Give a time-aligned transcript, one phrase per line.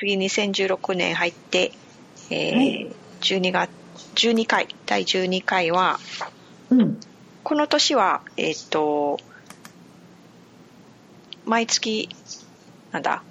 [0.00, 1.72] 次2016年入って、
[2.30, 3.70] えーはい12月
[4.14, 5.98] 12回第12回は
[6.70, 6.98] うん。
[7.44, 9.18] この年はえっ、と
[11.44, 12.08] 毎月
[12.92, 13.22] なんだ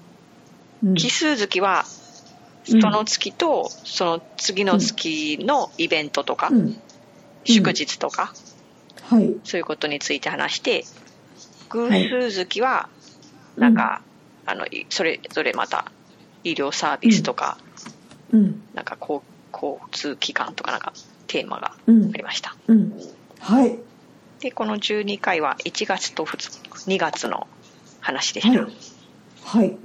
[0.84, 6.79] うん奇数月はそうんの月とその次の月のイベントとか、うん。
[7.46, 8.31] 祝日とか、
[9.10, 9.36] はい。
[9.44, 10.86] そういうことについて話して
[11.70, 12.90] 偶はい数月は
[13.58, 14.04] なんか、
[14.46, 15.92] あのいそれぞれまた
[16.44, 17.58] 医療サービスとか、
[18.31, 18.61] うん。
[18.73, 19.21] なんか交
[19.52, 20.93] 交通機関とかなんか
[21.27, 22.93] テーマがうんありました、うん。
[23.39, 23.79] はい。
[24.39, 27.48] でこの12回は1月と2月の
[27.99, 28.71] 話でした、はい。
[29.43, 29.77] はい。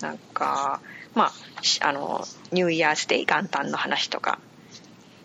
[0.00, 0.80] なんか
[1.14, 4.38] まあしあのニューイヤーズデイ元旦の話とか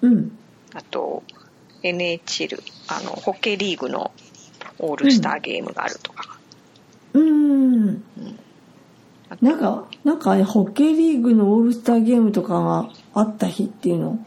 [0.02, 0.38] うん。
[0.74, 1.24] あと
[1.84, 4.12] NHL あのホッケーリーグの
[4.80, 6.38] オールスターゲームがあるとか、
[7.14, 8.04] うーん。
[8.18, 8.45] あと
[9.42, 14.20] なんか、なんかね、ホッケーリーグのオールスターゲームとかがあった日っていうの？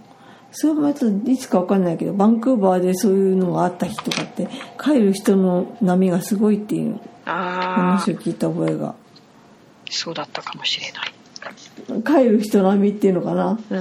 [0.51, 4.49] それはまたいつかわかんないけど、バンクーバーでそういうのがあった日とかって、
[4.83, 8.89] 帰る人の波がすごいっていうあ話を聞いた覚えが。
[8.89, 8.95] あ
[9.91, 11.05] そうだったかもしれな
[11.99, 13.59] い、帰る人波っていうのかな？
[13.71, 13.79] うん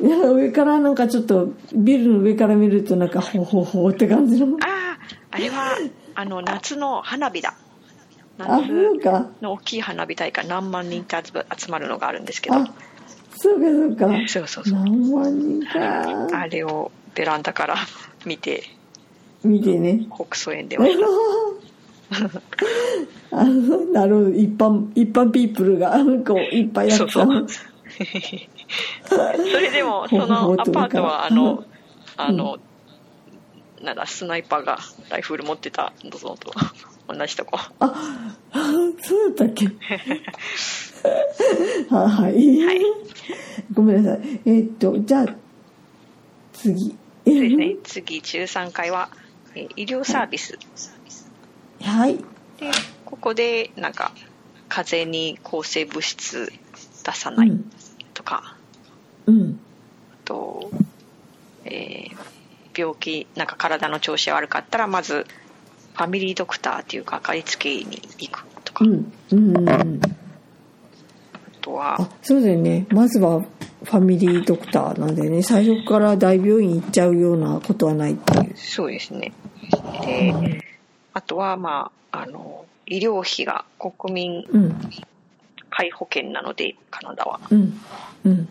[0.00, 4.56] うん、上からなんかちょっと、ビルの上から見るとなんか、ほほほって感じの。
[4.60, 4.98] ああ
[5.30, 5.78] あれは
[6.14, 7.54] あの夏の花火だあ、
[8.38, 9.26] 夏そうか。
[9.40, 11.16] の大きい花火大会何万人って
[11.56, 12.56] 集まるのがあるんですけど。
[12.56, 12.66] あ、
[13.36, 14.28] そうかそうか。
[14.28, 14.74] そうそうそう。
[14.74, 16.38] 何万人か。
[16.38, 17.76] あれをベランダから
[18.24, 18.64] 見て。
[19.44, 20.06] 見てね。
[20.14, 21.06] 北総園でました
[23.32, 24.28] あのなるほど。
[24.30, 25.92] 一般一般ピープルが
[26.26, 27.08] こういっぱいやった。
[27.08, 27.46] そうそう。
[29.04, 29.16] そ
[29.58, 31.64] れでもそのアパートはあの
[32.16, 32.58] あの、
[33.82, 34.78] なんだスナイパーが
[35.10, 36.52] ライフル持ってたのと
[37.08, 37.58] 同じとこ。
[37.80, 37.94] あ
[39.02, 39.66] そうだったっけ？
[41.90, 42.80] は はい、はい。
[43.72, 44.40] ごめんなさい。
[44.46, 45.26] えーっとじゃあ
[46.52, 46.96] 次。
[47.24, 47.76] えそうですね。
[47.84, 49.08] 次13回は
[49.54, 50.58] えー医療サービス。
[51.82, 52.16] はい。
[52.16, 52.70] で
[53.04, 54.12] ここでなんか
[54.68, 56.52] 風邪に抗生物質
[57.04, 57.52] 出さない
[58.14, 58.56] とか、
[59.26, 59.60] うん。
[60.12, 60.70] あと、
[61.64, 62.16] えー
[62.74, 65.26] 病気なんか体の調子悪かったらまず
[65.94, 69.68] ファミリードクターっていうかかりつけ医に行くとか、うんうんうん。
[69.68, 69.78] あ
[71.60, 72.00] とは。
[72.00, 72.86] あそうだよね。
[72.90, 75.42] まずはファミリードクターなんでね。
[75.42, 78.56] 最初から大病院行っちゃうようなことはないっていう。
[78.56, 79.32] そうですね。
[80.02, 80.62] で
[81.14, 84.90] あとはまああの医療費が国民うん。
[85.74, 87.40] 皆保険なのでカナダは。
[87.50, 87.80] うん。
[88.24, 88.48] うん。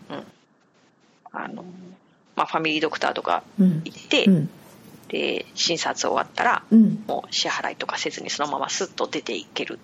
[1.32, 1.64] あの、
[2.34, 3.82] まあ、ファミリードクターとかうん。
[3.84, 4.50] 行って、うん
[5.12, 7.04] で診察終わったらうん。
[7.06, 9.78] もう支払いとかせずにそのままスッと出ていける。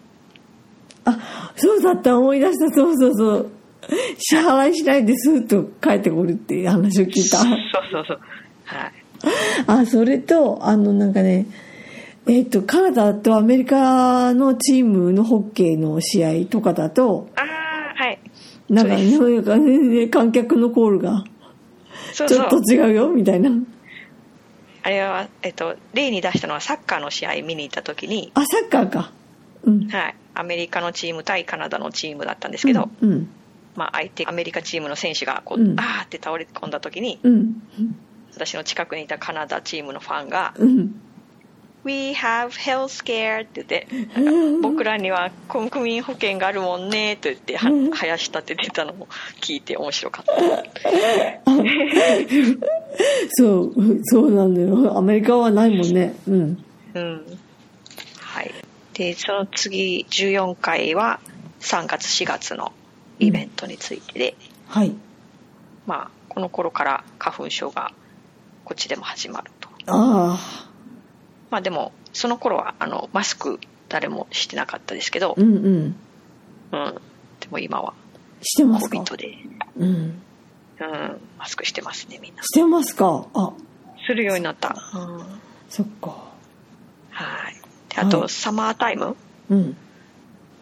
[1.05, 3.51] あそうだった思い出したそうそうそう。
[4.19, 7.39] 支払いしないでスーッと帰ってくるっていう話を聞いた。
[7.39, 7.51] そう
[7.93, 8.21] そうそう。
[8.65, 8.93] はい。
[9.67, 11.47] あそれとあのなんかね
[12.27, 18.19] えっ、とカナダとアメリカのチームのホッケーの試合とかだとああはい。
[18.71, 21.25] なんかね観客のコールが
[22.15, 23.51] ちょっと違うよみたいな
[24.83, 29.13] あれは、えっと、例に出したのはサッカーの試合見に行った時に、あサッカーか。
[29.65, 29.89] うん。
[29.89, 33.29] はい、アメリカのチーム対カナダのチームだったんですけど、うん。
[33.77, 35.79] まあ、相手アメリカチームの選手がこう、うん。
[35.79, 37.63] あーって倒れ込んだ時にうん。
[38.35, 41.01] 私の近くにいたカナダチームのファンがうん
[41.85, 43.87] 「We have health scare」って言って。
[44.63, 47.69] 僕らには国民保険があるもんねと言っては
[48.17, 49.09] 立ててたのを
[49.41, 50.33] 聞いて面白かった。
[53.31, 53.75] そう
[54.05, 54.97] そうなんだよ。
[54.97, 56.15] アメリカはないもんね。
[56.27, 56.65] うん。
[56.95, 57.39] うん。
[58.21, 58.53] はい。
[58.95, 61.21] でその次14回は
[61.61, 62.73] 3月4月の
[63.19, 64.35] イベントについてで、
[64.67, 64.93] はい。
[65.87, 67.93] まあこの頃から花粉症が
[68.65, 69.69] こっちでも始まると。
[69.87, 70.68] あ
[71.51, 75.97] まあでもその頃はあのマスク誰もしてなかったですけどあ、うんうん。
[76.73, 76.95] うん、
[77.41, 77.95] でも今は
[78.43, 79.35] してますか？COVID で、
[79.79, 79.89] うん。
[79.89, 80.21] うん、
[81.39, 82.43] マスクしてますねみんな。
[82.43, 83.27] してますか？
[83.35, 83.53] あ。
[84.07, 85.23] するようになった、うん、
[85.69, 86.15] そっか。
[87.11, 87.55] はい。
[87.89, 88.29] であと、はい。
[88.29, 89.17] サマータイム
[89.51, 89.77] うん。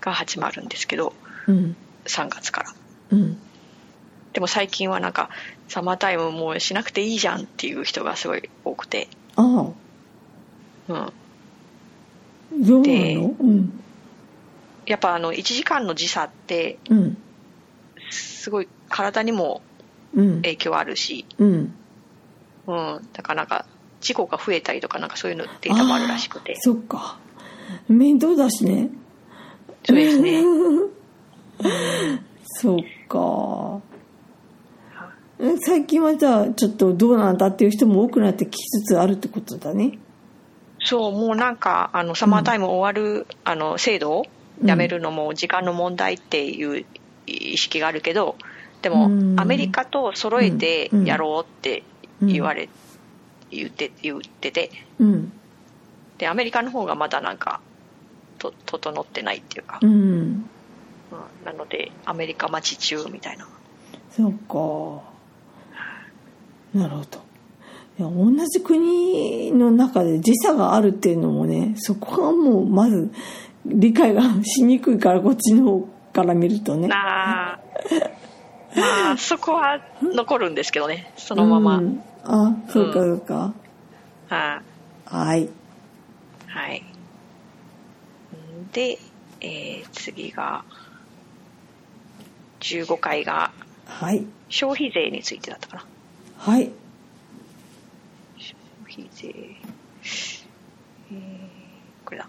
[0.00, 1.12] が始まるんですけど
[1.48, 1.76] うん。
[2.04, 2.72] 3月から。
[3.10, 3.38] うん。
[4.32, 5.30] でも最近はなんか
[5.68, 9.70] サマータイムもうしなくていいじゃんっていう人がすごい多くて、あ
[10.88, 11.12] うん、あ
[12.52, 13.34] どうなでの？
[13.38, 13.82] うん。
[14.86, 17.16] やっぱあの1時間の時差ってうん。
[18.10, 19.62] すごい体にも
[20.14, 20.36] うん。
[20.36, 21.74] 影響あるし、うん。
[22.66, 23.66] うん、だからなんか
[24.00, 26.56] 事故が増えたりとかなんかそういうのデータもあるらしくて。
[26.60, 27.18] そっか。
[27.88, 28.90] 面倒だしね。
[29.84, 30.42] そうですね。
[32.44, 32.78] そう
[33.08, 33.80] か。
[35.38, 39.98] え最近はじゃあちょっとどうなんだっていう人も多くなってきつつあるってことだね
[40.86, 44.24] そうもうなんかあのサマータイム終わる、あの制度を
[44.64, 46.86] やめるのも時間の問題っていう
[47.26, 48.36] 意識があるけど
[48.82, 49.40] でもうん。
[49.40, 51.82] アメリカと揃えてやろうって
[52.22, 52.68] 言われ、
[53.50, 54.70] 言って言ってて。
[55.00, 55.32] うん。
[56.18, 57.60] でアメリカの方がまだなんか
[58.38, 59.90] と整ってないっていうか、うん。
[59.90, 60.50] うん。
[61.44, 63.48] なのでアメリカ待ち中みたいな。
[64.12, 65.16] そうか。
[66.78, 67.25] なるほど
[67.98, 73.10] いや同じ国の中で時差があるっていうのもねそこがもうまず
[73.64, 76.88] 理解がしにくいからこっちの方から見るとね。
[76.88, 77.58] なあ
[78.74, 81.12] まあそこは残るんですけどね。
[81.16, 82.02] そのまま、うん。
[82.24, 83.54] あそうかそうか、
[84.28, 84.62] は
[85.06, 85.14] い。
[85.14, 85.48] はい。
[86.46, 86.82] はい。
[88.72, 88.98] で、
[89.40, 90.64] えー次が、
[92.60, 93.52] 15回が
[93.86, 94.24] はい。
[94.48, 95.84] 消費税についてだったかな。
[96.38, 96.64] はい。
[96.64, 96.85] 消
[98.96, 99.28] 費税、
[101.12, 101.16] えー
[102.04, 102.28] これだ。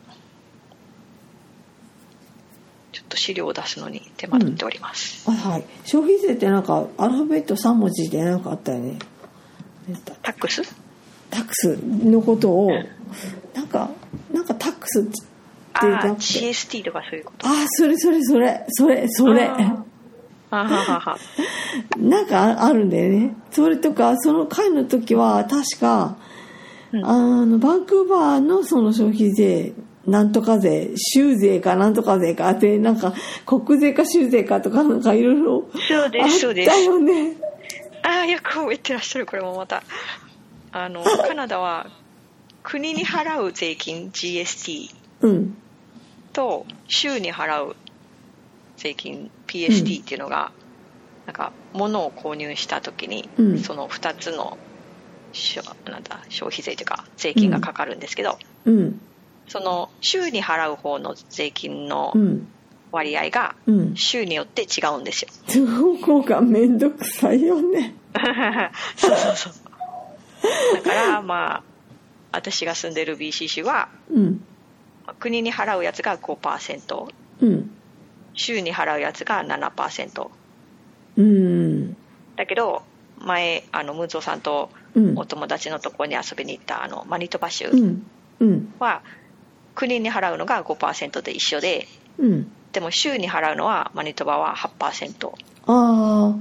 [2.92, 5.30] ちょっと資料を出すのに手間取っております。
[5.30, 8.98] あはい消費税ってなんかアルファベット3文字でなんかあったよね。
[10.24, 10.64] タックス？
[11.30, 12.72] タックスのことを
[13.54, 13.90] なんか
[14.34, 15.12] なんかタックスって
[15.74, 16.22] ああ、なくて。
[16.22, 17.48] GST とかそういうこと。
[17.48, 18.66] あそれそれそれ。
[18.70, 19.48] それそれ。
[19.48, 19.86] あ
[20.50, 21.18] ははは。
[21.98, 23.36] なんかああるんだよね。
[23.52, 26.16] それとかその会の時は確か、
[26.94, 27.06] うん。
[27.06, 29.74] あのバンクーバーのその消費税
[30.08, 33.14] なんとか税州税かなんとか税かってなんか
[33.46, 36.82] 国税か州税かとかなんかいろいろそうです、そうですあった。
[36.82, 37.36] よね。
[38.04, 39.84] ああ、よく覚えてらっしゃる、これもまた。
[40.72, 41.88] あの、カナダは
[42.64, 45.58] 国に払う税金 GST うん。
[46.32, 47.76] と州に払う
[48.78, 50.52] 税金 PST っていうのが、
[51.26, 53.60] なんか物を購入した時に、うん。
[53.60, 54.58] その2つの
[55.86, 59.00] なんだ消費税というか税金がかかるんですけど、うん。
[59.48, 62.48] その州に払う方の税金のうん。
[62.90, 63.96] 割合がうん。
[63.96, 65.30] 州によって違うんですよ。
[65.48, 67.94] そこがめんどくさいよね。
[68.96, 69.54] そうそうそう。
[70.76, 71.64] だからまあ
[72.32, 74.42] 私が住んでる BC 州はうん。
[75.20, 77.72] 国に払うやつが5%うん。
[78.34, 80.30] 州に払うやつが7%
[81.18, 81.94] うん。
[82.36, 82.84] だけど
[83.20, 85.18] 前あのムーゾーさんとうん。
[85.18, 87.66] お友達のところに遊びに行ったあのマニトバ州
[88.80, 89.04] は
[89.76, 91.88] 国に払うのが5%で一緒で
[92.18, 92.52] うん。
[92.72, 95.34] でも州に払うのはマニトバは8%あ
[95.68, 96.36] あ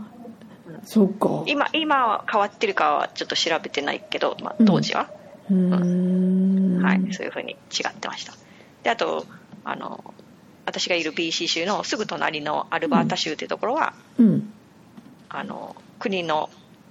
[0.84, 1.44] そうか。
[1.46, 4.66] 今今は変わってるかはちょっと調べてないけど、まあ、うん。
[4.66, 5.08] 当時は、
[5.50, 6.82] うーん。
[6.82, 8.32] はい、そういうふうに違ってました。
[8.82, 9.26] であと
[9.64, 10.14] あの
[10.64, 14.52] 私がいる BC 州のすぐ隣のアルバータ州というところは、うん。
[15.28, 16.50] あの国の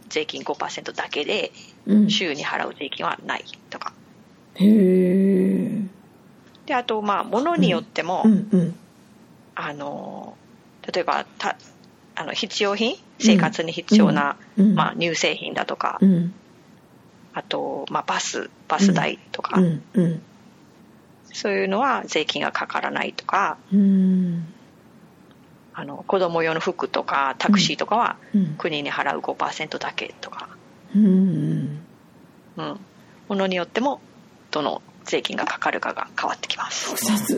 [0.10, 1.52] 税金5%だけで
[1.86, 2.10] うん。
[2.10, 3.94] 州に払う税金はないとか。
[4.56, 5.81] へえ
[6.66, 8.75] であとまあ物によっても、うんうん
[9.57, 10.36] あの
[10.94, 11.56] 例えばた
[12.16, 16.34] あの必要品生活に必要な、うんまあ、乳製品だとか、うん。
[17.34, 20.22] あと、まあ、バスバス代とか、うんうん。
[21.34, 23.58] そういうのは税金がかからないとか。
[23.74, 24.54] うん
[25.77, 28.55] あの子供用の服とかタクシーとかはうん。
[28.58, 30.48] 国に払う5%だけとか、
[30.96, 31.82] うん
[32.58, 32.79] うん、
[33.27, 34.00] ものによっても
[34.51, 36.96] どの税金がかかるかが変わってきます。
[36.96, 37.36] 複雑。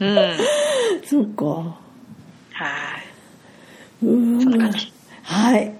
[0.00, 1.76] うん、は いそうか
[4.02, 4.50] うんそん。
[4.56, 4.92] な感じ。
[5.22, 5.74] はい。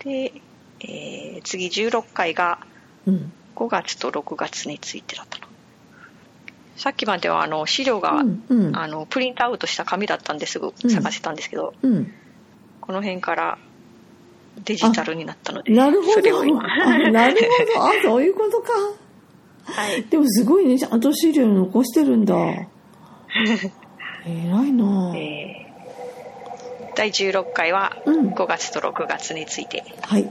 [0.04, 0.32] で、
[0.80, 2.58] えー次16回が
[3.06, 3.32] うん。
[3.56, 5.49] 5月と6月についてだったの。
[6.80, 8.76] さっきまではあの資料が、うんうん。
[8.76, 12.10] あのプリントアウトした紙だったんですぐ探せたんですけど、うん。
[12.80, 13.58] この辺から
[14.64, 16.62] デジタルになったのでなるほそれを今。
[16.62, 17.36] どあなる
[17.74, 17.86] ほど。
[17.86, 18.72] あそういうことか。
[19.64, 20.04] はい。
[20.04, 20.78] でもすごいね。
[20.78, 22.34] ちゃんと資料残してるんだ。
[24.24, 25.12] 偉いな。
[25.14, 26.96] えー。
[26.96, 28.30] 第16回はうん。
[28.30, 30.30] 5月と6月について、はい。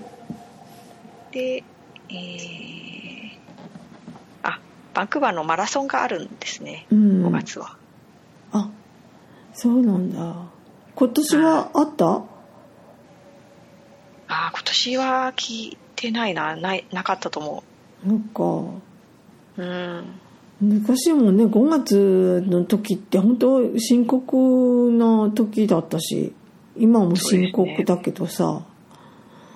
[1.31, 1.63] で、
[2.09, 2.88] えー。
[2.88, 2.88] あ
[4.99, 7.25] バンクーバーのマラソンがあるんですね、うん。
[7.25, 7.77] 5月は。
[8.51, 8.69] あ
[9.53, 10.35] そうなんだ。
[10.93, 12.05] 今年はあった？
[14.27, 16.53] あー今年は聞いてないな。
[16.57, 17.63] ないなかったと思
[18.05, 18.43] なんか。
[18.43, 18.81] う
[19.57, 20.03] うん。
[20.59, 26.33] 昔もね5月の時って本当深刻な時だったし
[26.75, 28.63] 今も深刻だけどさ。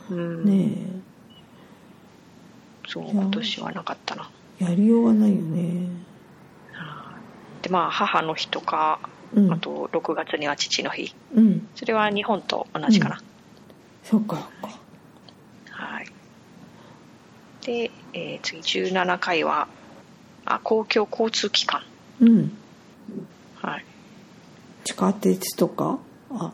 [0.10, 0.46] うん。
[0.46, 0.78] ね
[2.88, 4.30] そう今年はなかったな。
[4.32, 5.88] えやりようがないよね。
[7.62, 9.00] でまあ母の日とか、
[9.34, 9.54] うん。
[9.54, 11.16] あと6月には父の日。
[11.34, 11.68] うん。
[11.76, 13.22] それは日本と同じかな、
[14.04, 14.80] そっかそっか。
[15.72, 16.08] はい。
[17.66, 19.68] で、えー次17回は
[20.46, 21.82] あ公共交通機関。
[22.20, 22.52] うん。
[23.56, 23.86] はい。
[24.84, 26.00] 地下鉄とか？
[26.32, 26.52] あ。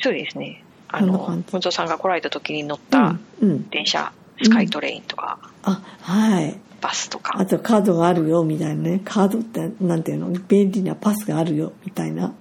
[0.00, 0.62] そうですね。
[0.88, 3.20] あの本蔵さんが来られた時に乗っうたん。
[3.40, 3.68] うん。
[3.70, 4.12] 電車、
[4.42, 6.58] スカイトレインとか、あはい。
[6.80, 7.38] バスとか。
[7.38, 9.00] あとカードがあるよみたいなね。
[9.04, 10.30] カードってなんていうの？
[10.48, 12.34] 便利なパスがあるよみたいな。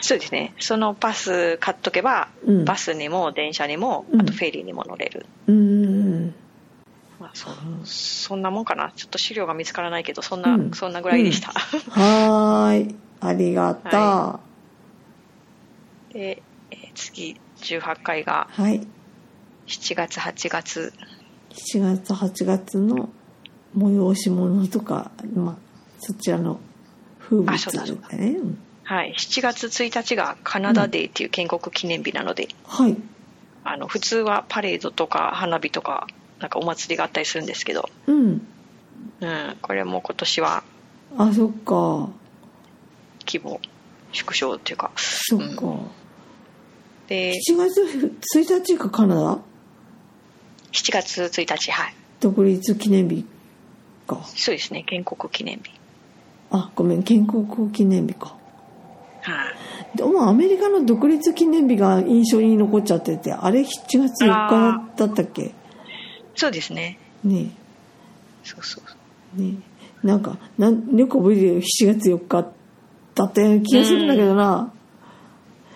[0.00, 0.52] そうですね。
[0.58, 2.64] そのパス買っとけば、うん。
[2.64, 4.20] バスにも電車にもうん。
[4.20, 6.34] あとフェリーにも乗れる、うーん
[7.20, 7.48] まあ、そ
[7.84, 8.92] そんなもんかな。
[8.96, 10.70] ちょっと資料が見つからないけどそんな、うん。
[10.72, 11.52] そんなぐらいでした、
[11.90, 12.96] はーい。
[13.20, 14.40] ありがとうは
[16.12, 16.42] で、
[16.72, 18.86] えー次18回がい、
[19.66, 20.92] 7月8月
[21.52, 23.08] 7月8月の
[23.76, 25.56] 催し物とか、まあ、
[26.00, 26.60] そちらの
[27.18, 28.08] 風物あそうだそうだ。
[28.08, 28.30] だね。
[28.32, 28.58] うん。
[28.84, 29.14] はい。
[29.16, 32.96] 7月1日がカナダデーっていう建国記念日なので、はい。
[33.64, 36.08] あの普通はパレードとか花火とか
[36.40, 38.46] なんかお祭りがあったりするんですけど、うん。
[39.20, 40.64] うん、これも今年は
[41.16, 42.10] あそっか。
[43.24, 43.60] 規模
[44.12, 44.90] 縮小っていうか。
[44.96, 45.76] そっか、
[47.06, 47.82] で7月
[48.36, 49.38] 1日がカナダ？
[50.72, 51.94] 7月1日はい。
[52.20, 53.24] 独立記念日
[54.06, 54.20] か。
[54.24, 55.70] そうですね建国記念日。
[56.50, 58.36] あごめん建国記念日か。
[59.22, 59.50] は
[59.94, 59.96] い。
[59.96, 63.66] でもアメリカの独立記念日が印象に残っちゃっててあれ7
[64.08, 65.52] 月4日だったっけ？
[66.34, 66.98] そうですね。
[67.22, 67.50] ね
[68.42, 68.84] そうそう。
[69.38, 69.54] えね
[70.04, 70.06] え。
[70.06, 72.50] なんかなんよく覚えてるよ7月4日
[73.14, 74.72] だったような気がするんだけどな、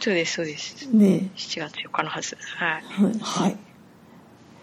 [0.01, 0.89] そうですそうです。
[0.91, 2.37] ね7月4日のはず。
[2.57, 2.85] はい。
[2.99, 3.57] えはい、はい、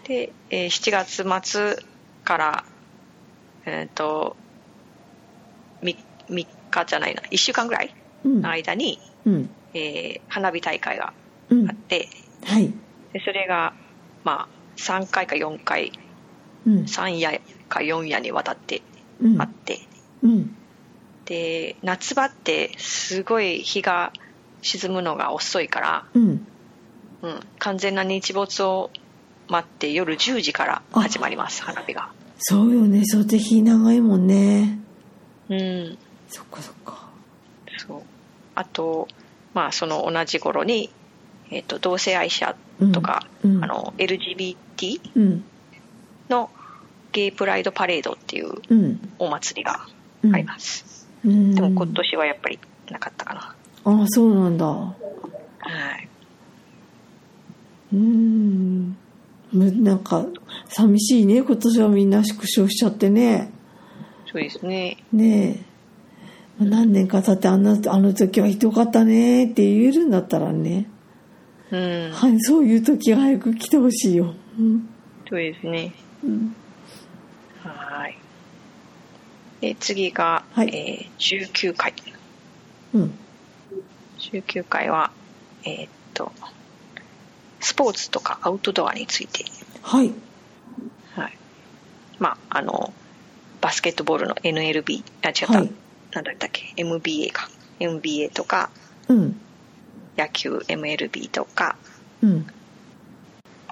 [0.06, 1.76] で、えー7月末
[2.24, 2.64] から
[3.66, 4.36] えっ、と
[5.82, 5.96] 3,
[6.28, 7.94] 3日じゃないな1週間ぐらい
[8.24, 8.40] うん。
[8.42, 9.50] の間に、うん。
[9.74, 11.12] えー花火大会が
[11.50, 11.68] うん。
[11.68, 12.08] あって、
[12.44, 12.72] はい。
[13.12, 13.72] でそれが
[14.24, 15.92] まあ3回か4回
[16.66, 16.74] うん。
[16.84, 18.82] 3夜か4夜にわたって
[19.20, 19.40] うん。
[19.40, 19.78] あって、
[20.22, 20.54] うん。
[21.24, 24.12] で夏場ってすごい日が
[24.60, 26.46] 沈むのが遅いから、うん。
[27.22, 28.90] うん、完全な日没を
[29.48, 32.10] 待って夜10時から始まります花火が。
[32.38, 33.04] そうよね。
[33.04, 34.78] そうやって日長いもんね。
[35.48, 35.98] うん。
[36.28, 37.08] そっかそっか。
[37.78, 38.02] そう。
[38.54, 39.08] あと
[39.52, 40.90] まあその同じ頃に、
[41.50, 42.56] えっと同性愛者
[42.92, 43.56] とか、うん。
[43.56, 44.56] うんあの LGBT
[45.14, 45.44] うん。
[46.28, 46.50] の
[47.12, 49.14] ゲイプライドパレードっていううん。
[49.18, 49.86] お祭りが
[50.32, 51.54] あります、うん。
[51.54, 52.58] でも今年はやっぱり
[52.90, 54.66] なかったかな、ああそうなんだ。
[54.66, 54.94] は
[56.02, 56.08] い。
[57.92, 58.88] うん。
[58.88, 58.94] む
[59.54, 60.26] なんか
[60.68, 63.50] 寂しいね今年はみんな縮小しちゃってね。
[64.30, 64.96] そうですね。
[65.12, 65.64] ね
[66.60, 66.64] え。
[66.64, 70.88] 何年か経ってあんなあの時はひどかったねって言えるんだったらね、
[71.70, 72.10] うん。
[72.12, 74.88] はい、そういう時は早く来てほしいよ、うん。
[75.28, 75.92] そうですね。
[76.24, 76.54] うん。
[77.62, 78.18] はい。
[79.60, 80.68] で次が、はい。
[80.68, 81.92] えー19回。
[82.92, 83.14] うん。
[84.18, 85.10] 19回は
[85.64, 86.32] えーっと
[87.64, 89.46] スポーツとかアウトドアについて
[89.80, 90.12] はい。
[91.14, 91.38] はい。
[92.18, 92.92] まああの
[93.62, 95.72] バスケットボールの NLB あ違った、はい。
[96.12, 97.48] なんだったっけ？MBA か。
[97.80, 98.68] MBA とか
[99.08, 99.40] うん。
[100.18, 101.76] 野球 MLB とか
[102.22, 102.46] うん。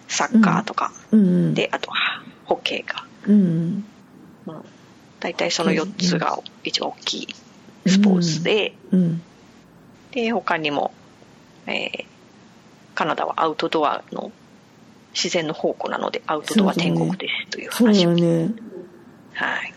[0.08, 1.52] サッカーとか、うん。
[1.52, 3.84] であとはホッケーか、うん
[4.46, 4.64] うん、
[5.20, 7.28] 大体その4つが一番大きい
[7.86, 9.22] スポーツで、うん。
[10.12, 10.94] で他にも、
[11.66, 12.11] えー
[12.94, 14.32] カナダはアウトドアの
[15.14, 18.50] 自然の宝庫なのでアウトドア天国ですというそう話を、だね。
[19.34, 19.74] はい。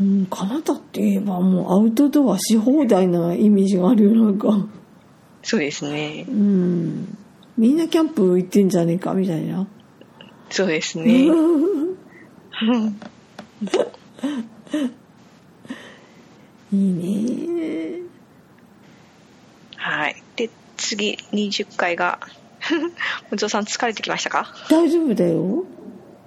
[0.00, 4.48] うん、カナダって言えばもうアウトドアし放題なイメージがあるよなんか。
[5.42, 6.24] そうですね。
[6.28, 7.18] うん。
[7.56, 9.66] みんなキャンプ行ってんじゃねえかみたいな。
[10.50, 11.26] そうですね、 い
[16.76, 16.90] い
[17.48, 18.00] ね。
[19.76, 20.14] はい。
[20.14, 20.21] で
[20.82, 22.18] 次20回が。
[23.32, 24.52] お嬢さん疲れてきましたか？
[24.70, 25.64] 大丈夫だよ。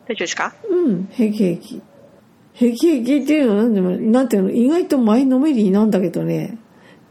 [0.07, 0.53] 大丈夫ですか？
[0.69, 1.07] うん。
[1.11, 1.81] 平気平気
[2.53, 6.57] 平気平気っていうのはなんでもなんていうの意外と前のめりなんだけどね。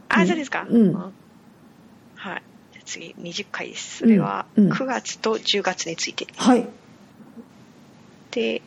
[0.08, 0.66] あ、そうですか。
[0.68, 0.92] うん。
[0.94, 2.42] はい。
[2.72, 4.64] じゃあ次20回ですそれはうん。
[4.66, 4.72] うん。
[4.72, 6.66] 9月と10月について、はい。
[8.30, 8.62] で、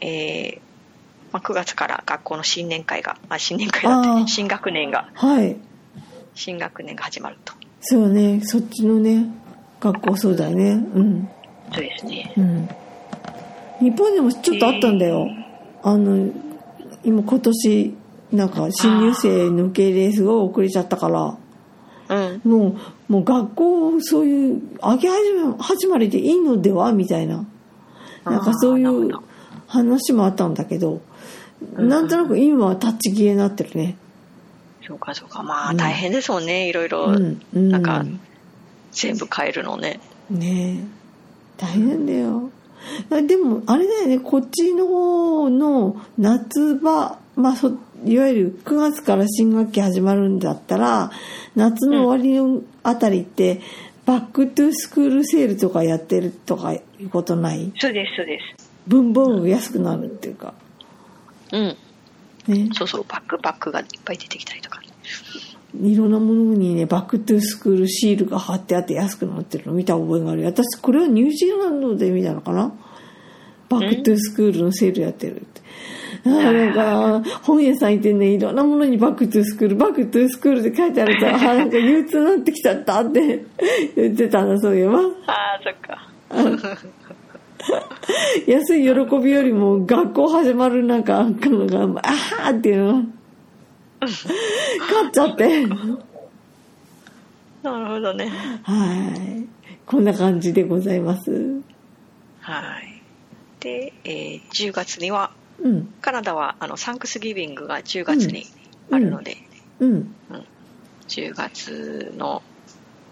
[0.00, 0.58] えー
[1.32, 4.26] まあ、9月から学校の新年会が、あ、新年会だってあー。
[4.28, 5.08] 新学年が。
[5.14, 5.56] はい。
[6.34, 7.52] 新学年が始まると
[7.86, 9.26] そうねそっちのね
[9.80, 10.70] 学校そうだよね。
[10.94, 11.28] うん。
[11.72, 12.32] そうですね。
[12.36, 12.68] うん。
[13.80, 15.28] 日本でもちょっとあったんだよ、
[15.82, 16.32] あの
[17.04, 17.94] 今今年
[18.32, 21.36] なんか新入生の受け入れすごい遅れちゃったから。
[22.08, 22.50] うん。
[22.50, 22.76] も
[23.08, 27.44] うもう学校そういう上げ始め始まりでいいのではみたいな。
[28.24, 29.10] なんかそういう
[29.66, 31.02] 話もあったんだけど
[31.76, 33.98] なんとなく今は立ち消えになってるね
[34.86, 35.42] そうかそうか。
[35.42, 37.18] まあ大変ですもんね、いろいろ、
[37.52, 38.04] なんか
[38.92, 40.00] 全部変えるのね。
[40.30, 40.84] ねえ。
[41.56, 42.50] 大変だよ。
[43.10, 44.18] あでもあれだよね。
[44.18, 47.68] こっちの方の夏場まあそ
[48.04, 51.10] いわゆる9月から新学期始まるんだったら
[51.56, 53.62] 夏の終わりのあたりって、
[54.04, 57.72] back to school sale とかやってるとかいうことない？
[57.78, 58.70] そうですそうです。
[58.86, 60.52] 文房具安くなるっていうか。
[61.52, 61.76] うん
[62.48, 62.68] ね。
[62.72, 64.80] そうそうバックパックがいっぱい出てきたりとか。
[65.82, 70.48] いろんなものにね back to school シールが貼ってあって安くなってるの見た覚えがあるよ。
[70.48, 72.72] 私これはニュージーランドで見たのかな？
[73.68, 75.62] back to school のセールやってるって。
[76.24, 83.44] なんか本屋さん行ってねいろんなものに back to school back to school って書いてあると あーなんか憂鬱になってきちゃったって
[83.96, 85.00] 言ってたんだそういえば。
[85.00, 86.08] ああそっか
[88.46, 92.92] 安い喜びよりも学校始まるなんかのがあーっていうの。
[92.92, 93.06] が
[94.00, 95.66] 勝っちゃって。
[97.62, 98.30] なるほどね。
[98.62, 99.46] はい。
[99.86, 101.62] こんな感じでございます。
[102.40, 103.02] はい。
[103.60, 105.30] で、えー10月には
[105.62, 105.94] うん。
[106.00, 108.46] カナダはあのサンクスギビングが10月に
[108.90, 109.36] あるので、
[109.80, 110.14] うん。
[111.08, 112.42] 10月の、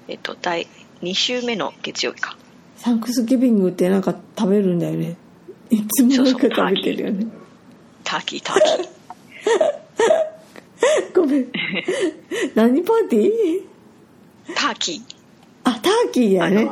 [0.08, 0.66] えっと、第
[1.02, 2.36] 2週目の月曜日か
[2.82, 5.16] サンクスギビングってなんか食べるんだよね。
[5.70, 7.26] いつもなんか食べてるよね。
[8.02, 8.36] ターキ。
[8.38, 8.62] ーターキ。
[11.14, 11.46] ー ごめん。
[12.56, 13.30] 何パーティー？
[14.56, 14.92] ターキ。
[14.94, 15.00] ー
[15.62, 16.70] あターキーだよね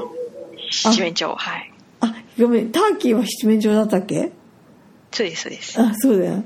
[0.72, 1.32] 七面鳥。
[1.32, 1.72] はい。
[2.00, 2.72] あごめん。
[2.72, 4.32] ターキーは七面鳥だったっけ？
[5.12, 5.80] そうですそうです。
[5.80, 6.42] あそうだよ。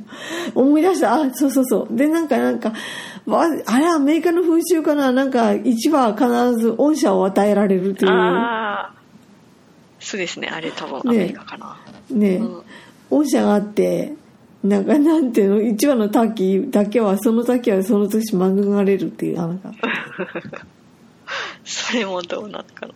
[0.55, 1.15] 思い出した。
[1.15, 1.97] あそうそうそう。
[1.97, 2.75] でなんかなんか
[3.25, 5.11] わあれアメリカの風習かな？
[5.11, 8.11] なんか一羽は必ず恩赦を与えられるという。
[8.13, 8.94] ああ
[10.05, 11.79] そうですねあれ多分アメリカかな、
[12.11, 12.63] ね、うん。
[13.11, 14.13] 恩赦があって
[14.63, 19.73] なんかなんていうの一羽のターキーだけはその時はその年免れるっていうあなんか。
[21.65, 22.93] それもどうなのかな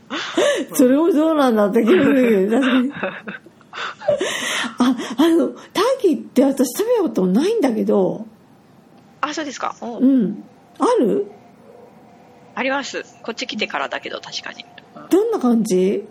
[0.75, 2.59] それもどうなんだ って気がするけど
[4.79, 8.27] ああのターキーって私食べたことないんだけど。
[9.21, 9.75] あそうですか。
[9.81, 10.45] おうん。
[10.79, 11.27] ある？
[12.55, 13.05] あります。
[13.23, 14.65] こっち来てからだけど確かに。
[15.11, 16.05] どんな感じ？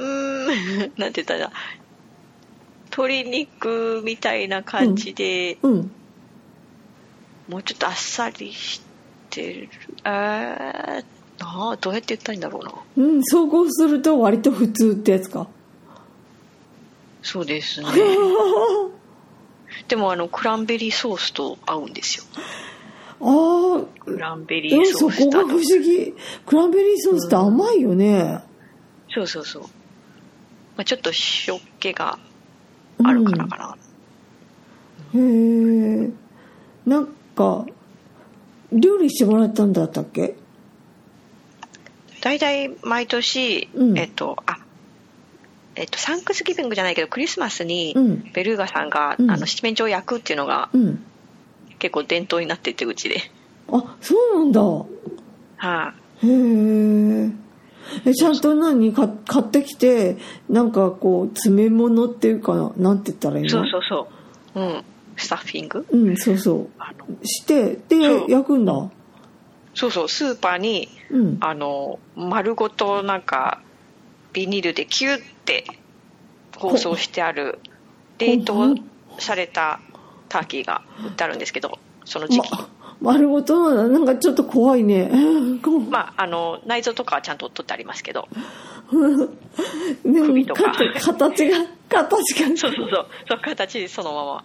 [0.00, 0.92] うーん。
[0.96, 1.52] なんて言ったら
[2.86, 5.90] 鶏肉みたいな感じで、うん。
[7.48, 8.80] もうちょっとあっさりし
[9.28, 9.68] てる。
[10.04, 11.04] えー、
[11.38, 12.72] なあどうやって言ったらいいんだろうな。
[12.96, 15.48] うん総合すると割と普通ってやつか。
[17.22, 17.88] そうですね。
[19.88, 22.24] でもあのクランベリーソースと合うんですよ。
[23.22, 25.42] ああクランベリーうんそソースと。
[25.42, 26.14] こが不思議。
[26.46, 28.42] クランベリーソースって甘いよね、
[29.12, 29.64] そうそうそう、
[30.80, 31.10] まあ、ちょっと
[31.46, 32.18] 塩っ気が
[33.04, 33.76] あるからかな、
[35.14, 36.10] へえ
[36.86, 37.66] なんか
[38.72, 40.36] 料理してもらったんだったっけ？
[42.22, 43.98] 大体毎年、うん。
[43.98, 44.56] えっとあ
[45.74, 48.30] えっとサンクスギビングじゃないけどクリスマスにうん。
[48.32, 49.30] ベルーガさんが、うん。
[49.30, 51.04] あの七面鳥を焼くっていうのがうん。
[51.78, 53.20] 結構伝統になっててうちで。
[53.70, 54.62] あそうなんだ。
[54.62, 57.30] はい、へええ
[58.14, 58.92] ちゃんと何？
[58.92, 60.16] か買ってきて
[60.48, 63.50] なんかこう詰め物っていうかなんて言ったらいいの？
[63.50, 64.08] そうそうそ
[64.54, 64.60] う。
[64.60, 64.84] うん。
[65.16, 66.68] スタッフィングうんそうそ
[67.22, 67.26] う。
[67.26, 68.90] してで焼くんだ？
[69.74, 70.08] そうそう。
[70.08, 71.36] スーパーにうん。
[71.40, 73.60] あの丸ごとなんか
[74.32, 75.64] ビニールでキュッて
[76.56, 77.58] 包装してある
[78.18, 78.76] 冷凍
[79.18, 79.80] された
[80.28, 82.68] ターキーが売ってあるんですけどその時期、ま
[83.00, 85.10] 丸ごとなんかちょっと怖いね。
[85.90, 88.28] まああの内臓とかはちゃんと取ってありますけど。
[90.04, 90.64] でも首とか。
[90.72, 91.58] か形が
[91.88, 92.46] 形が。
[92.48, 93.06] そうそうそう。
[93.28, 94.44] そう形そのまま。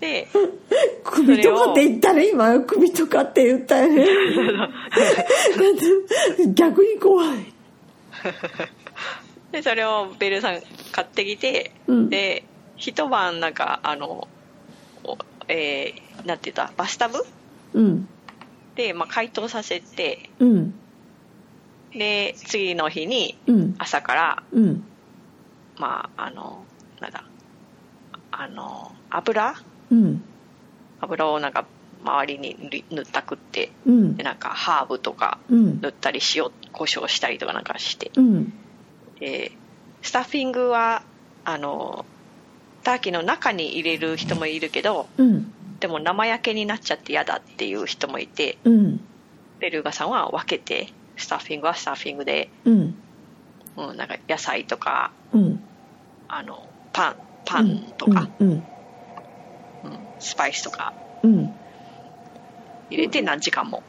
[0.00, 0.28] で
[1.04, 4.06] 首とかって言ったら今首とかって言ったよね。
[6.54, 7.52] 逆に怖い。
[9.52, 10.60] でそれをベルさん
[10.92, 12.10] 買ってきて、うん。
[12.10, 12.44] で
[12.76, 14.28] 一晩なんかあの
[15.04, 15.16] お
[15.48, 16.72] えーなんて言った？
[16.76, 17.18] バスタブ？
[17.74, 18.08] うん。
[18.76, 20.30] で、まあ、解凍させて。
[20.38, 20.74] うん。
[21.90, 23.74] で次の日にうん。
[23.78, 24.84] 朝からうん。
[25.78, 26.62] まああの
[27.00, 27.24] なんだ
[28.30, 29.54] あの油？
[29.90, 30.22] うん。
[31.00, 31.64] 油をなんか
[32.04, 34.16] 周りに塗ったくってうん。
[34.18, 35.80] でなんかハーブとかうん。
[35.80, 38.10] 塗ったり塩胡椒したりとかなんかして。
[38.16, 38.52] うん。
[39.18, 39.52] で
[40.02, 41.02] スタッフィングは
[41.46, 42.04] あの
[42.84, 49.00] ターキーの中に入れる人もいるけどうんでも生焼けになっちゃって嫌だっていう人もいてうん。
[49.60, 52.94] ベルガさんは分けてスタッフィングはスタッフィングで、うん。
[53.76, 55.60] うん、なんか野菜とかうん。
[56.28, 58.48] あのパンパンとか、うん。
[59.84, 60.08] うん。
[60.18, 61.54] スパイスとかうん。
[62.90, 63.82] 入れて何時間も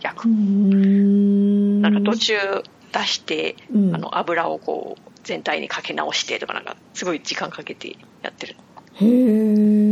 [0.00, 1.82] 焼く、うん。
[1.82, 2.34] なんか途中
[2.92, 3.94] 出して、うん。
[3.94, 8.56] あの油をこう全体にかけ直してとかなんかすごい時間かけてやってる。
[8.94, 9.85] へえ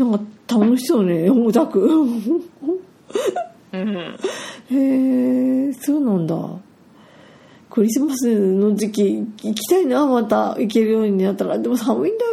[0.00, 1.80] なんか楽しそうねオタク。
[3.72, 4.16] うん。
[4.70, 6.36] へえそうなんだ。
[7.68, 11.58] クリスマスの時期行きたいなまた行けるようになったら。
[11.58, 12.32] でも寒いんだよ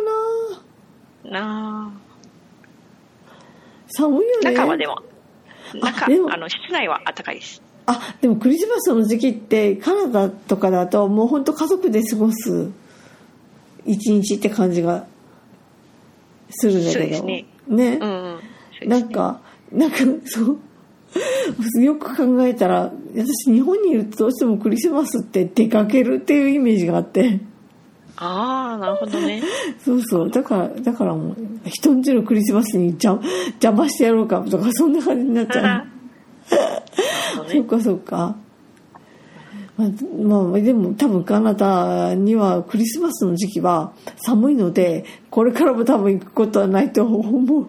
[1.26, 1.40] な。
[1.42, 1.92] な
[3.90, 4.56] 寒いよあね。
[4.56, 5.04] 中はでも。
[5.76, 6.34] 中でも。
[6.34, 7.62] あの室内は暖かいです。
[7.86, 12.70] あでもクリスマスの時期ってカナダとかだともう本当家族で過ごす
[13.86, 15.06] 一日って感じが
[16.50, 17.02] するんだけど。
[17.02, 18.00] そうですねね。
[18.02, 18.40] うん
[18.86, 20.60] なんかなんかそう。
[21.82, 27.40] よく考えたら私日本にいるとどうしてもクリスマスって出かけるっていうイメージがあって。
[28.18, 29.42] ああなるほどね。
[29.84, 30.30] そうそう。
[30.30, 35.88] だからだからもう人んちのクリスマスに邪邪魔してやろうかとかそんな感じになっちゃう。
[37.36, 37.54] そうね。
[37.54, 38.36] そうかそうか。
[39.78, 39.90] まあ、
[40.44, 47.68] まあ、でも多分カナダにはクリスマスの時期は寒いので、これからも多分行くことはないと思う。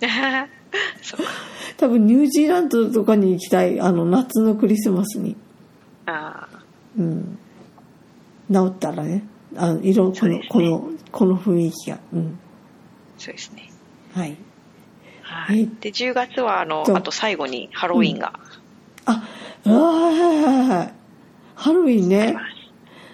[1.76, 5.36] 多分ニュージーランドとかに行きたい、あの夏のクリスマスに。
[6.06, 6.62] ああ
[6.98, 7.38] うん。
[8.52, 9.24] 治ったらね。
[9.56, 11.98] あの、色、この、この、この雰囲気が。
[12.12, 12.38] うん。
[13.18, 13.70] そうですね
[14.14, 14.30] はい。
[14.32, 14.36] え
[15.22, 18.38] はいで10月はあのあと最後にハロウィンが
[19.06, 19.22] あ、
[19.64, 20.95] あはいはいはいはい。
[21.56, 22.36] ハロウィンね。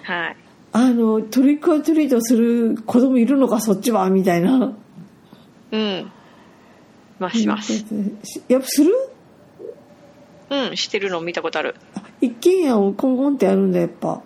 [0.03, 0.37] はい。
[0.73, 4.75] あの、トリックアトリートする子供いるのか、そっちはみたいな。
[5.71, 6.13] うん。
[7.19, 7.85] ますします。
[8.49, 8.91] やっぱする？
[10.51, 11.77] うんしてるの見たことある。
[11.95, 14.21] あ一軒家をコンコンってやるんだやっぱ。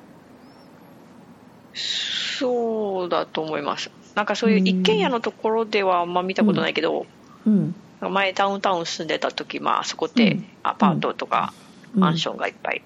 [1.74, 3.90] そうだと思います。
[4.14, 7.07] なんかそういう一軒家のところではあんま見たことないけど、
[7.46, 7.74] うん。
[8.00, 10.46] 前ダウンタウン住んでた時まあそこってうん。
[10.62, 11.52] アパートとか
[11.94, 12.00] うん。
[12.00, 12.83] マンションがいっぱい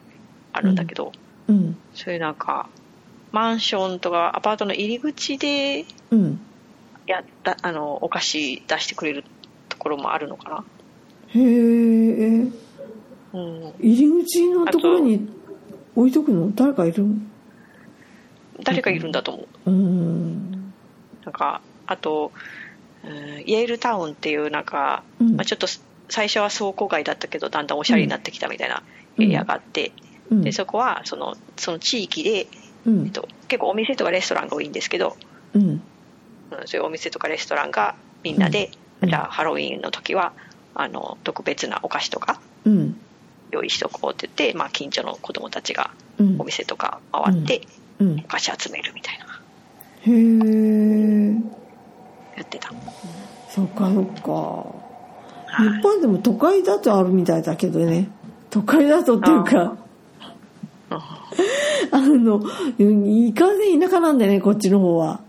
[0.52, 1.12] あるんだけど、
[1.48, 1.76] うん。
[1.94, 2.68] そういうなんか
[3.32, 6.40] マンションとかアパートの入り口でうん。
[7.06, 9.24] やったあのお菓子出してくれる
[9.68, 10.64] ところもあるのかな。
[11.28, 12.52] へえうん。
[13.32, 15.28] 入り口のところに
[15.96, 16.52] 置いとくの？
[16.54, 17.06] 誰かいる
[18.62, 19.70] 誰かいるんだと思う。
[19.70, 20.72] うん。
[21.24, 22.30] なんかあと、
[23.02, 25.34] うんイェールタウンっていうなんか、うん。
[25.34, 25.66] まあ、ちょっと
[26.08, 28.84] 最初は倉庫街だったけどだんだんおしゃれになってきたみたいな
[29.18, 32.46] エリアがあって、うんでそこはそのその地域で、
[32.86, 33.06] うん。
[33.06, 35.16] えっと、結構お店とかレストランが多いんですけど、
[35.54, 35.62] うん。
[35.62, 35.80] うん、
[36.66, 39.08] そういうお店とかレストランがみんなで、うん。
[39.08, 40.32] じゃあハロウィーンの時は
[40.74, 42.96] あの特別なお菓子とかうん。
[43.50, 46.40] 用意しとこうって言って、まあ、近所の子供たちがうん。
[46.40, 47.62] お店とか回って
[47.98, 48.20] うん。
[48.20, 49.40] お菓子集めるみたいな。
[50.02, 51.34] へえ
[52.36, 52.72] やってた、
[53.50, 54.32] そっかそっか。
[54.32, 55.76] はい。
[55.76, 58.08] 日本でも都会だとあるみたいだけどね。
[58.48, 59.62] 都会だとっていうか。
[59.62, 59.89] うん
[61.92, 62.42] あの
[62.78, 65.20] いかんせん田舎なんでねこっちの方は。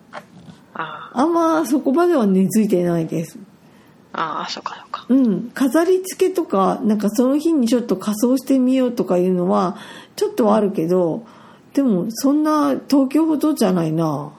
[0.73, 1.25] ああ。
[1.25, 3.37] んまそこまでは根付いてないです。
[4.13, 5.05] あああそうかそうか。
[5.09, 5.51] うん。
[5.53, 9.77] 飾り付けとかなんかその日にちょっと仮装してみようとかいうのは
[10.15, 11.23] ちょっとはあるけど
[11.73, 14.31] でもそんな東京ほどじゃないな。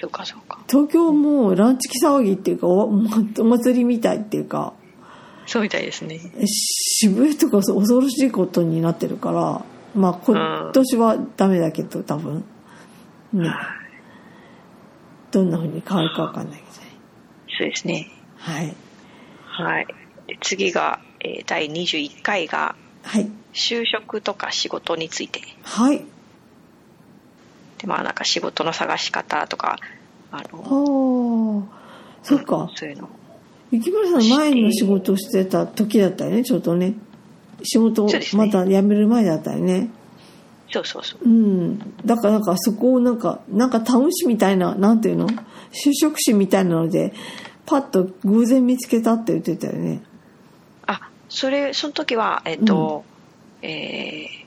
[0.00, 0.60] そうかそうか。
[0.68, 2.90] 東京もうランチキ騒ぎっていうかお お
[3.44, 4.72] 祭りみたいっていうか。
[5.46, 6.18] そうみたいですね。
[6.46, 9.62] 渋谷とか恐ろしいことになってるから
[9.94, 12.44] まあ今年はダメだけど多分。
[13.32, 13.50] ね。
[15.30, 16.92] どんな風に変わるかわかんないけどね。
[17.58, 18.10] そうですね。
[18.36, 18.74] はい。
[19.46, 19.86] はい。
[20.26, 23.30] で次が、えー第21回がはい。
[23.52, 25.40] 就職とか仕事について。
[25.62, 26.04] はい。
[27.78, 29.78] でまあなんか仕事の探し方とか
[30.30, 32.70] あのああそっか。
[32.74, 33.08] そういうの
[33.70, 36.94] 雪村さん前の仕事をしてた時だったよねちょっとね
[37.64, 39.90] 仕事また辞める前だったよね。
[40.70, 41.20] そうそうそう。
[41.24, 41.78] うん。
[42.04, 45.28] だからなんかそこをなんかなんかタウン誌みたいななんていうの？
[45.72, 47.12] 就職誌みたいなので
[47.66, 50.02] パッと偶然見つけたって言ってたよね。
[50.86, 53.04] あそれその時はえっ、と、
[53.62, 54.44] えー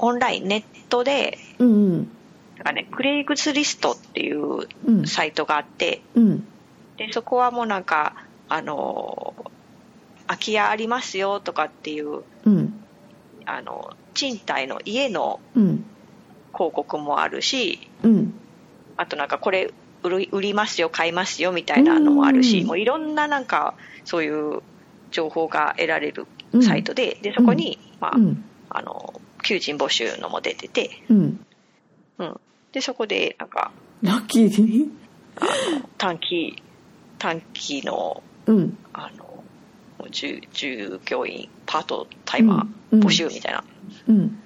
[0.00, 2.10] オンラインネットでうんうん。
[2.56, 5.06] なんかねクレイグスリストっていううん。
[5.06, 6.46] サイトがあって、うん。
[6.96, 8.14] でそこはもうなんか
[8.48, 9.34] あの
[10.28, 12.84] 空き家ありますよとかっていううん。
[13.44, 15.84] あの賃貸の家のうん。
[16.54, 18.34] 広告もあるしうん。
[18.96, 19.72] あとなんかこれ
[20.04, 22.66] 売りますよ買いますよみたいなのもあるし、うん。
[22.68, 24.62] もういろんななんかそういう
[25.10, 26.62] 情報が得られるうん。
[26.62, 28.44] サイトで,、でそこに、まあうん。
[28.70, 31.44] あの求人募集のも出てて、うん。
[32.18, 32.40] うん、
[32.72, 33.70] でそこでなんか
[34.02, 34.90] ラッキーに？
[35.96, 36.62] 短期
[37.18, 38.78] 短期のうん。
[38.92, 39.27] あの
[40.10, 43.64] 従従業員パートタイマうんー募集みたいな、
[44.08, 44.38] うん。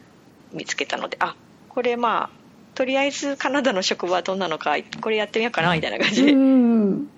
[0.53, 1.35] 見つけたのであ
[1.69, 2.31] これまあ
[2.75, 6.25] とりあえずカナダの職場はどんなのかこれやってみようかなみたいな感じ。
[6.25, 6.83] で、うん。
[6.93, 7.09] うん。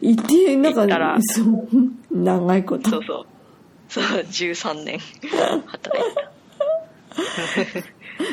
[0.00, 1.68] いてなん行ったらかそう
[2.10, 2.90] 長いこと。
[2.90, 3.26] そうそう。
[3.88, 6.22] そう13年働いた。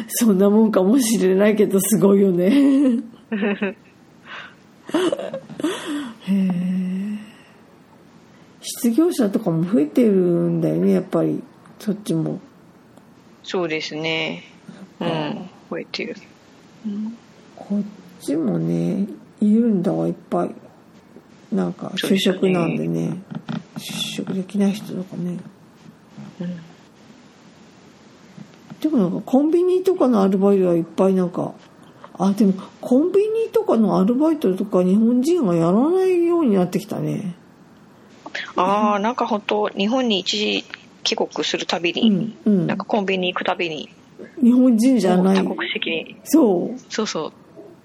[0.07, 2.49] そんなもんかもしれないけどすごいよね。
[6.21, 6.68] へえ
[8.81, 11.43] 失業者とかも増えてるんだよねやっぱり。
[11.79, 12.39] そっちも。
[13.43, 14.43] そうですね。
[15.01, 16.15] うん増えてる、
[17.55, 17.83] こっ
[18.21, 19.05] ちもね
[19.39, 20.55] いるんだわいっぱい。
[21.51, 23.21] なんか就職なんでね。
[23.77, 25.37] 就職できない人とかね。
[26.39, 26.59] うん。
[28.79, 31.53] でもなんかコンビニとかのアルバイトはいっぱいなんか
[32.17, 37.35] あでもコンビニとかのアルバイトとか日本人がやらないようになってきたね
[38.61, 40.65] ああなんか本当日本に一時
[41.03, 42.67] 帰国するたびうに、んうん。
[42.67, 43.89] なんかコンビニ行くたびに
[44.43, 45.37] 日本人じゃない。
[45.37, 46.17] 多国籍に。
[46.25, 46.79] そう。
[46.89, 47.31] そうそ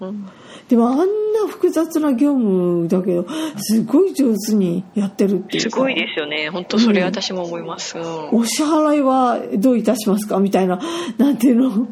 [0.01, 0.27] う、うん、
[0.67, 1.05] でもあんな
[1.47, 3.25] 複雑な業務だけど
[3.57, 5.69] すごい上手にやってるっていうか。
[5.69, 6.49] すごいですよね。
[6.49, 8.29] 本当それ私も思います、うん。
[8.39, 10.39] お支払いはどういたしますか？
[10.39, 10.81] みたいな
[11.17, 11.87] なんていうの？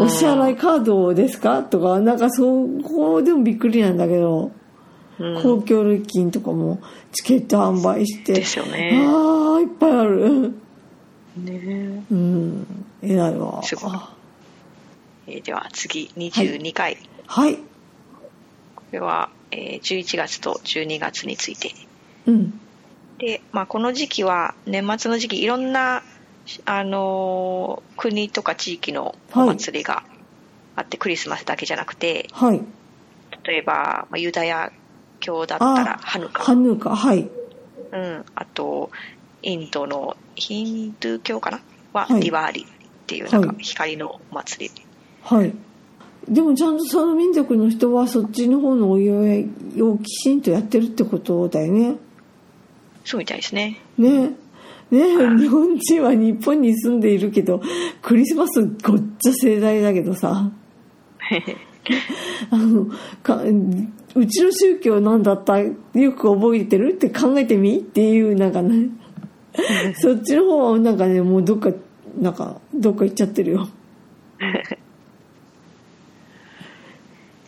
[0.00, 1.64] お支払いカードですか？
[1.64, 4.52] とかなんかそこでもびっくりなんだけど、うん
[5.18, 6.80] 公共料金とかも
[7.12, 8.34] チケット販売して。
[8.34, 9.04] ですよね。
[9.06, 10.54] ああいっぱいある。
[11.36, 12.04] ね。
[12.10, 12.66] うん。
[13.02, 13.62] 偉いわ。
[13.62, 13.92] すごい。
[15.26, 17.56] えーでは次22回、はい。
[17.56, 17.62] こ
[18.92, 21.72] れは、えー11月と12月について。
[22.26, 22.60] うん。
[23.18, 26.02] で、まあ、この時期は年末の時期いろんな、
[26.64, 30.04] あのー国とか地域のお祭りが
[30.76, 32.62] あって、クリスマスだけじゃなくてはい。
[33.44, 34.72] 例えば、まあ、ユダヤ
[35.20, 36.42] 教だったらハヌカ。
[36.42, 37.28] ハヌカはい。
[37.92, 38.90] うん、あと
[39.42, 41.60] インドのヒンドゥー教かな？
[41.92, 42.20] ははい。
[42.20, 42.66] ディワーリっ
[43.06, 43.56] ていうなんかはい。
[43.60, 44.86] 光のお祭り、
[45.22, 45.54] はい。
[46.28, 51.96] でもちゃんとその民族の人はそっちの方のお祝いをきちんとやってるってことだよね。
[53.04, 53.80] そうみたいですね。
[53.96, 54.32] ね。
[54.90, 55.00] ね。
[55.38, 57.62] 日本人は日本に住んでいるけど
[58.02, 60.50] クリスマスごっちゃ盛大だけどさ。
[62.50, 62.86] あの
[63.22, 63.42] か
[64.14, 65.58] うちの宗教なんだった？
[65.58, 65.74] よ
[66.12, 66.94] く覚えてる？
[66.94, 67.78] って考えてみ？
[67.78, 68.88] っていうなんかね。
[69.98, 71.72] そっちの方はなんかねもうどっか
[72.20, 73.68] なんかどっか行っちゃってるよ。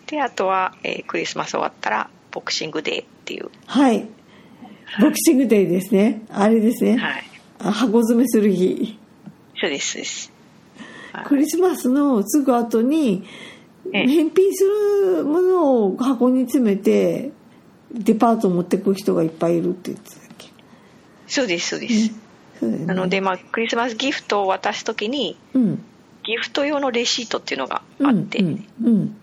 [0.07, 4.09] であとは、えークリスマス終わったらボクシングデーっていう、はい。
[5.01, 6.23] ボクシングデーですね。
[6.31, 7.25] あれですね、はい、
[7.61, 8.99] あ箱詰めする日。
[9.61, 10.33] そうですです。
[11.13, 11.25] はい。
[11.27, 13.31] クリスマスのすぐ後にええ
[13.93, 17.33] 返品するものを箱に詰めて
[17.93, 20.49] デパート持ってく人がいっぱいいるって言ってたっけ？
[21.27, 22.13] そうですそうです、
[22.63, 22.87] ね。
[22.87, 25.83] なので、まあ、クリスマスギフトを渡す時にうん。
[26.23, 29.17] ギフト用のレシートっていうのがあって、うんうん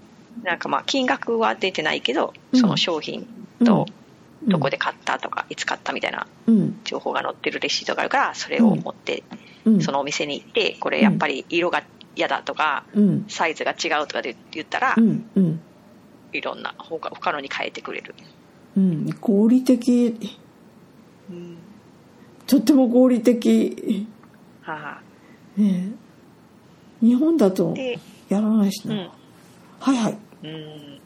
[0.44, 2.60] なんかまあ金額は出てないけどうん。
[2.60, 3.28] その商品
[3.64, 3.86] と
[4.44, 4.50] うん。
[4.50, 6.80] どこで買ったとかいつ買ったみたいなうん。
[6.84, 9.24] 情報が載ってるレシートがあるからそれを持って
[9.66, 9.82] うん。
[9.82, 11.84] そのお店に行ってこれやっぱり色が
[12.18, 13.26] 嫌だとかうん。
[13.28, 15.60] サイズが違うとかで言ったらうんうん。
[16.34, 18.14] いろんな他他のに変えてくれる、
[18.76, 19.10] うん。
[19.22, 20.36] 合理的。
[22.46, 24.08] とっても合理的。
[24.62, 25.02] は
[25.56, 25.90] ね
[27.02, 27.06] え。
[27.06, 27.76] 日本だと
[28.30, 29.10] やらないしな、うん。
[29.80, 30.18] はいはい。
[30.44, 31.02] うん。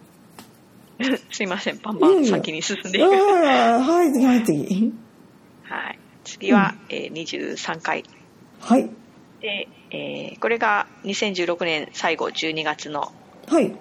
[1.32, 1.80] すいません。
[1.80, 3.08] バンバン先に進んでいく。
[3.08, 4.94] はい次はい次
[5.64, 8.04] はい、次は、えー23回。
[8.60, 8.90] はい。
[9.42, 13.12] で、えーこれが2016年最後12月の
[13.48, 13.74] はい。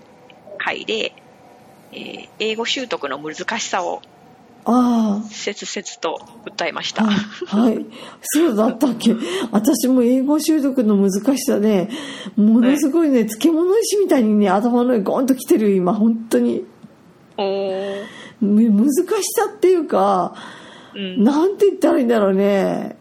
[0.59, 1.13] 回で、
[1.93, 4.03] えー英語習得の難しさを
[4.65, 7.87] あ切々と訴えました、あはい、はい、
[8.23, 9.15] そうだったっけ。
[9.51, 11.89] 私も英語習得の難しさで
[12.37, 16.67] ものすごいね、漬物石みたいにね頭の上ゴンと来てる今本当に。
[18.43, 20.35] 難しさっていうか
[20.95, 21.25] うん。
[21.25, 22.97] なんて言ったらいいんだろうね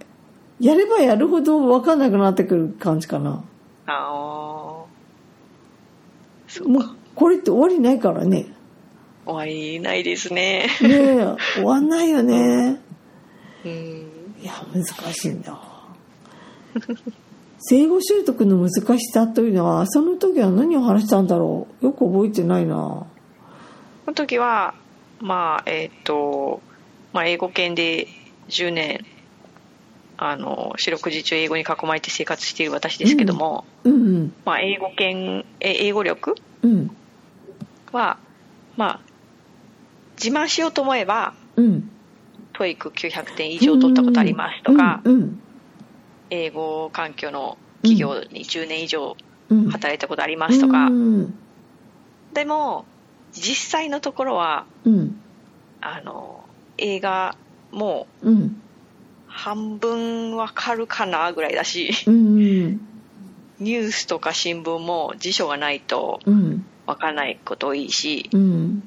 [0.59, 3.43] やればやるほど分かんなくなってくる感じかな。
[3.85, 6.51] あー。
[6.51, 6.83] そうもう
[7.15, 8.47] これって終わりないからね。
[9.25, 10.67] 終わりないですね。
[10.81, 12.79] ねえ終わんないよね。
[13.63, 13.71] うん。
[14.41, 15.59] いや難しいんだ
[17.71, 21.85] 英語習得の難しさというのはその時は何を話したんだろう。
[21.85, 23.05] よく覚えてないな。
[24.05, 24.73] その時は
[25.19, 26.61] まあえっ、と、
[27.13, 28.07] まあ、英語圏で
[28.49, 29.05] 10年
[30.21, 33.93] あの四六時中英語に囲まれて生活している私ですけども、うん。
[33.93, 34.33] うん。
[34.43, 36.91] まあ、英語圏え英語力うん。
[37.93, 38.17] は
[38.75, 38.99] まあ
[40.21, 41.89] 自慢しようと思えばうん。
[42.51, 45.13] TOEIC 900点以上取ったことありますとか、うん。
[45.13, 45.39] うん。
[46.29, 49.15] 英語環境の企業に10年以上
[49.47, 49.69] うん。
[49.69, 51.33] 働いたことありますとか、うん。
[52.33, 52.83] でも
[53.31, 55.21] 実際のところはうん。
[55.79, 56.43] あの
[56.77, 57.37] 映画
[57.71, 58.61] もうん
[59.29, 62.81] 半分わかるかなぐらいだしうん
[63.59, 68.83] ニュースとか新聞も辞書がないとうんわからないこと多いしうん。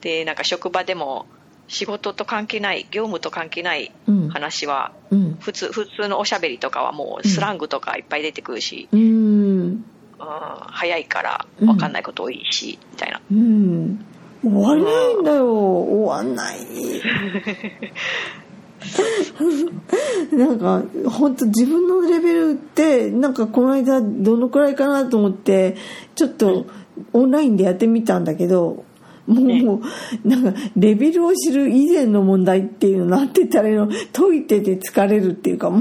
[0.00, 1.26] でなんか職場でも
[1.68, 4.28] 仕事と関係ない業務と関係ないうん。
[4.28, 5.36] 話はうん。
[5.40, 9.00] 普通普通のおしゃべりとかはもうスラングとかいっぱい出てくるし、うん。
[9.00, 9.84] うん、
[10.18, 13.20] 早いからわかんないこと多いし、みたいな。
[13.30, 14.04] うん。
[14.42, 15.52] 終わりないんだよ。
[15.52, 16.58] 終わんない
[20.32, 25.76] なんか本当自分のレベルってなんかこの間どのくらいかなと思って
[26.14, 26.66] ちょっと
[27.12, 28.84] オンラインでやってみたんだけど
[29.26, 29.62] もう、ね。
[29.62, 29.82] も
[30.24, 35.80] うなんかレベルを知る以前の問題っていうのなんて言ったらいいの解いてて疲れるっていうかもう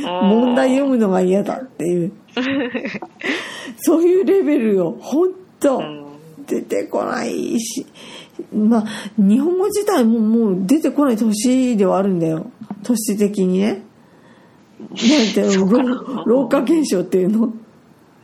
[0.00, 2.12] 問題読むのが嫌だっていう。
[3.80, 6.08] そういうレベルよ本当うん。
[6.46, 7.86] 出てこないし
[8.52, 8.84] まあ
[9.16, 12.50] 日本語自体ももう出てこない年ではあるんだよ。
[12.82, 13.82] 年的にね。
[14.80, 16.24] なんていうの？
[16.24, 17.52] 老老化現象っていうの？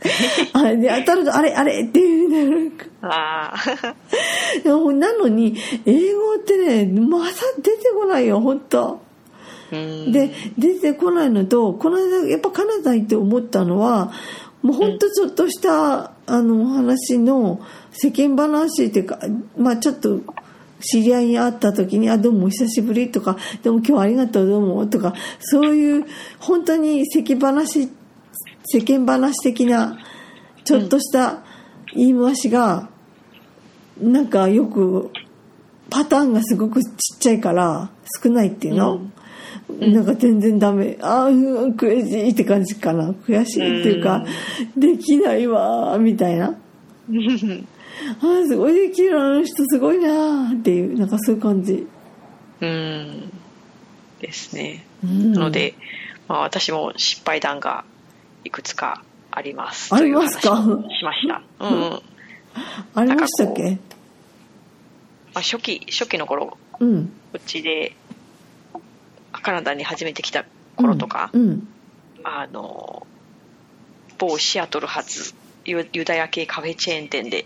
[0.53, 9.01] あれで当たるとあれあれっていうねああなのに英語ってねまた出てこないよ本当。
[9.73, 10.13] うん。
[10.13, 14.13] で出てこないのとこの間やっぱカナダ行って思ったのは
[14.65, 17.61] もうほんとちょっとした、あのお話の
[17.95, 19.19] 世間話っていうか
[19.57, 20.21] まあちょっと
[20.81, 26.05] 知り合いに会った時に「あどうもお久しぶり」とか「どうも今日はありがとうどうも」とかそういう
[26.41, 27.89] 本当に世間話
[28.67, 29.99] 世間話的な
[30.65, 31.43] ちょっとした
[31.95, 32.89] 言い回しが、
[34.01, 35.11] なんかよく
[35.91, 37.91] パターンがすごくちっちゃいから
[38.23, 39.01] 少ないっていうの、
[39.79, 40.99] なんか全然ダメ。
[41.01, 43.11] ああうん悔しいって感じかな。
[43.11, 44.25] 悔しいっていうか、
[44.77, 46.57] できないわみたいな
[48.23, 49.21] ああすごいできる。
[49.21, 51.87] あの人すごいなっていうなんかそういう感じ、
[52.61, 53.33] うん。
[54.21, 54.85] ですね。
[55.05, 55.33] うん。
[55.33, 55.75] なので、
[56.29, 57.85] まあ、私も失敗談が
[58.45, 59.95] いくつかあります。
[59.95, 60.57] ありますか？
[60.99, 61.81] しました、うんうん。
[61.91, 62.01] ま
[63.03, 63.79] ありましたっけ？
[65.35, 67.13] あ、初期初期の頃こうん。
[67.37, 67.95] っちで
[69.33, 70.45] カナダに初めて来た
[70.77, 71.69] 頃とか、うん。
[72.23, 73.07] あの
[74.19, 75.35] 某シアトル発
[75.67, 77.45] ユユダヤ系カフェチェーン店で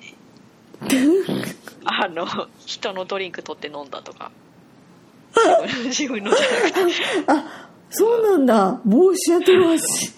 [1.84, 2.26] あの
[2.66, 4.30] 人のドリンク取って飲んだとか。
[5.84, 6.92] 自分のじゃなくて
[7.90, 8.80] そうなんだ。
[8.84, 10.14] 帽子やってます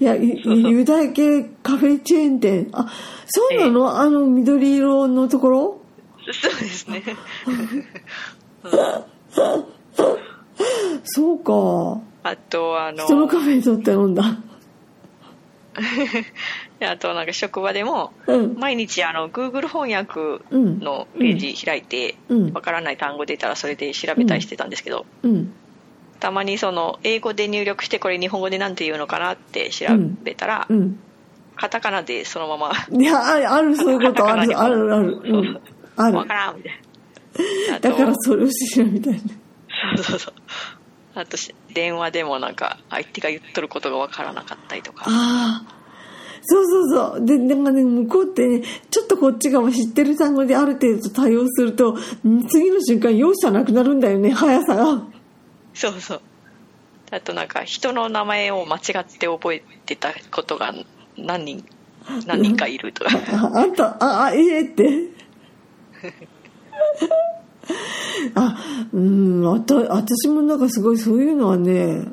[0.00, 2.68] いやいユダヤ系カフェチェーン店。
[2.72, 2.90] あ
[3.26, 5.78] そうなの、あの緑色のところ？
[6.32, 7.02] そうですね。
[11.04, 12.00] そうか。
[12.22, 14.22] あとあの人のカフェにとって飲んだ
[16.86, 18.58] あとなんか職場でもうん。
[18.58, 22.52] 毎日あの Google 翻訳うんのページ開いてうん。
[22.52, 25.52] わからない単語出たらそれで調べたりしてたんですけどうん。
[26.20, 29.86] たまにその英語で入力してこれ日本語でなんて言うのかなって調
[30.22, 30.98] べたらうん。
[31.56, 34.26] カタカナでそのままいやあるそういうこと。
[34.26, 35.20] あるあるある。
[35.22, 35.60] うん。
[35.96, 36.16] ある。
[36.16, 36.72] わからんみたい
[37.72, 37.78] な。
[37.78, 39.20] だからそれを知るみたいな
[39.96, 40.34] そうそうそう。
[41.14, 45.04] あとし電話でもなんか相手が言っとることがわからなかったりとか。
[45.06, 45.81] ああ
[46.44, 47.24] そうそうそう。
[47.24, 51.92] ででもね向こうってねちょっとこっちが知ってる単語である程度対応すると
[52.26, 55.02] ん次の瞬間容赦なくなるんだよね速さが。
[55.74, 56.20] そうそう。
[57.10, 60.74] あとなんか人の名前を間違って覚えてたことが
[61.16, 61.64] 何人
[62.26, 63.10] 何人かいるとか。
[63.32, 65.08] ああんたああええって。
[68.34, 68.56] あ
[68.92, 72.04] うんあた私もなんかすごいそういうのはね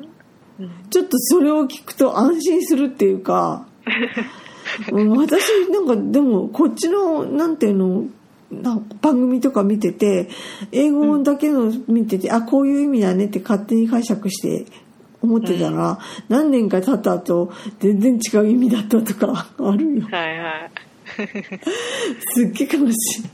[0.90, 3.64] ちょっとそれを聞くと安心するっていうか。
[3.64, 3.69] うん
[4.92, 8.04] 私なんかでもこっちのなんていうの
[8.50, 10.28] な番組とか見てて
[10.72, 14.66] 英語だけの見てて、あこういう意味だねって勝手に解釈して
[15.22, 20.06] 思ってたら、何年か経った後全然違う意味だったとか あるよ。
[20.10, 20.70] はいはい。
[22.34, 23.24] すっげえ悲しい。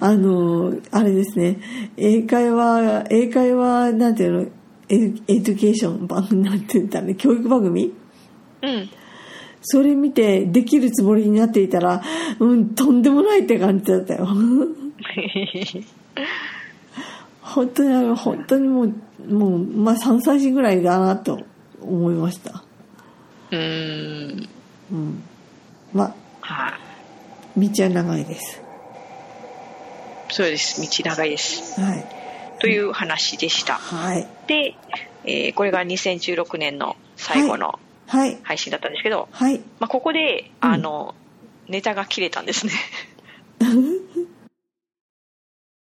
[0.00, 1.58] あのあれですね。
[1.96, 4.46] 英会話英会話なんていうの
[4.90, 7.94] edu education 番組なんて言ったらね教育番組？
[8.62, 8.90] うん
[9.62, 12.02] それ見てできるつもりになっていたら、
[12.38, 14.26] うん、とんでもないって感じだったよ。
[17.42, 18.94] 本当にあの、本当にもう、
[19.28, 21.40] もう、まあ3歳児ぐらいだなと
[21.82, 22.64] 思いました。
[23.50, 24.48] うーん
[24.92, 25.22] うん。
[25.92, 26.78] まあ、は
[27.56, 28.62] い道は長いです。
[30.30, 32.19] そうです道長いですはい。
[32.60, 34.26] という話でしたはい。
[34.46, 34.74] で、
[35.24, 38.38] えーこれが2016年の最後のはい。
[38.42, 39.58] 配信だったんですけど、はい。
[39.78, 41.14] まあ、ここであの、
[41.68, 42.72] ネタが切れたんですね